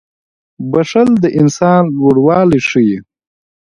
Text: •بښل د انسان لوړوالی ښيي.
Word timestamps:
•بښل 0.71 1.09
د 1.23 1.25
انسان 1.39 1.83
لوړوالی 1.97 2.59
ښيي. 2.69 2.97